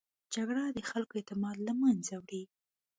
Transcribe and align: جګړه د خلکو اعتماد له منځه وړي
جګړه 0.33 0.63
د 0.77 0.79
خلکو 0.89 1.13
اعتماد 1.19 1.57
له 1.67 1.73
منځه 1.81 2.13
وړي 2.21 2.43